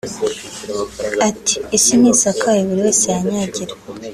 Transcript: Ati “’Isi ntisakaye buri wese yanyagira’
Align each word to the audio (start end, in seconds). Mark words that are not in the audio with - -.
Ati 1.29 1.55
“’Isi 1.77 1.93
ntisakaye 1.99 2.61
buri 2.67 2.81
wese 2.85 3.05
yanyagira’ 3.13 3.73